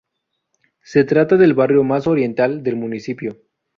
Se 0.81 1.03
trata 1.03 1.37
del 1.37 1.53
barrio 1.53 1.83
más 1.83 2.07
oriental 2.07 2.63
del 2.63 2.75
municipio. 2.75 3.37